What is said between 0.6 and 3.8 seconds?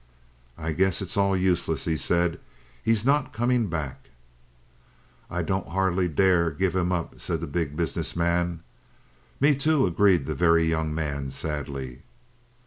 guess it's all useless," he said. "He's not coming